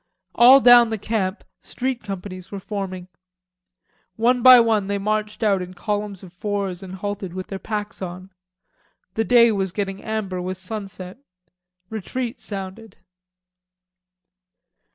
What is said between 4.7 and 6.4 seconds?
they marched out in columns of